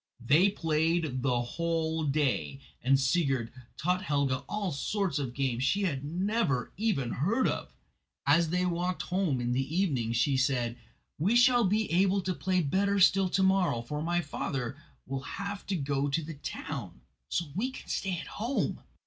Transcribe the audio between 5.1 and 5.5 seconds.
of